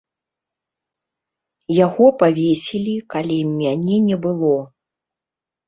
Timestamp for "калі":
3.17-3.39